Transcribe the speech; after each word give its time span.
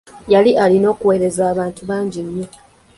Yali 0.33 0.51
alina 0.63 0.87
okuwereza 0.93 1.43
abantu 1.53 1.81
bangi 1.89 2.19
nnyo. 2.25 2.47